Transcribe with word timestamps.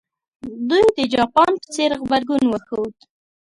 دوی 0.69 0.85
د 0.97 0.99
جاپان 1.13 1.51
په 1.61 1.67
څېر 1.73 1.89
غبرګون 1.99 2.43
وښود. 2.47 2.93